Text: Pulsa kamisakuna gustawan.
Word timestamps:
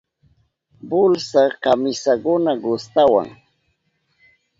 Pulsa 0.89 1.43
kamisakuna 1.63 2.51
gustawan. 2.63 3.27